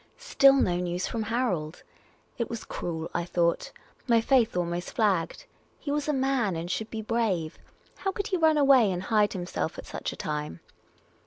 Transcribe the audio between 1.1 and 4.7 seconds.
Harold! It was cruel, I thought. My faith